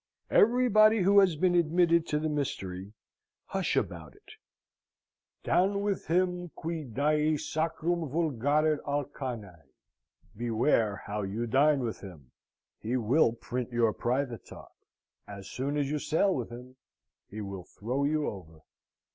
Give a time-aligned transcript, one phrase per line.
[0.31, 2.91] Everybody who has been admitted to the mystery,
[3.45, 4.31] hush about it.
[5.43, 9.61] Down with him qui Deae sacrum vulgarit arcanae.
[10.35, 12.31] Beware how you dine with him,
[12.79, 14.73] he will print your private talk:
[15.27, 16.77] as sure as you sail with him,
[17.29, 18.61] he will throw you over.